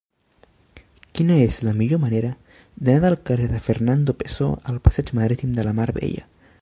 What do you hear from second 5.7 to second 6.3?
Mar Bella?